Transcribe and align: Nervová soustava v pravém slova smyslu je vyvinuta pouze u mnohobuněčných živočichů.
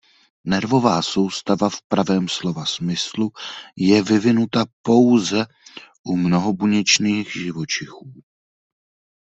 Nervová 0.43 0.97
soustava 1.05 1.69
v 1.69 1.77
pravém 1.81 2.25
slova 2.29 2.65
smyslu 2.65 3.29
je 3.75 4.03
vyvinuta 4.03 4.65
pouze 4.81 5.45
u 6.03 6.17
mnohobuněčných 6.17 7.33
živočichů. 7.33 8.13